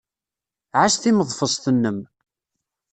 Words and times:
Ɛass 0.79 0.95
timeḍfest-nnem. 1.01 1.99